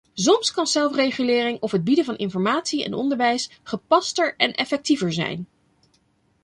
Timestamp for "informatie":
2.17-2.83